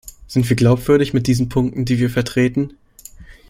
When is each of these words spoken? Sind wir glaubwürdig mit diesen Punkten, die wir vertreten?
Sind 0.25 0.49
wir 0.49 0.55
glaubwürdig 0.55 1.13
mit 1.13 1.27
diesen 1.27 1.47
Punkten, 1.47 1.85
die 1.85 1.99
wir 1.99 2.09
vertreten? 2.09 2.73